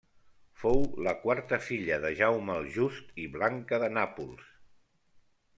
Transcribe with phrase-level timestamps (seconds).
[0.61, 4.53] Fou la quarta filla de Jaume el Just i Blanca de Nàpols.